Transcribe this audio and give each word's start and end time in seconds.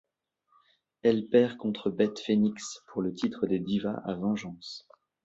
Elle 1.03 1.27
perd 1.29 1.57
contre 1.57 1.91
Beth 1.91 2.19
Phoenix 2.21 2.79
pour 2.87 3.03
le 3.03 3.13
titre 3.13 3.45
des 3.45 3.59
Divas 3.59 4.01
à 4.03 4.15
Vengeance. 4.15 4.87